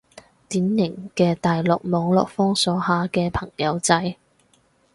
[0.49, 4.15] 典型嘅大陸網絡封鎖下嘅朋友仔